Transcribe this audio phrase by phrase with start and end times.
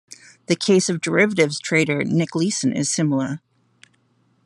[0.47, 3.39] The case of derivatives trader Nick Leeson is similar.